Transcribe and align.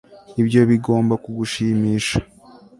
ibyo 0.41 0.61
bigomba 0.69 1.13
kugushimisha 1.23 2.17